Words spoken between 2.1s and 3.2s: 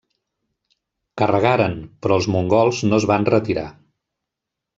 els mongols no es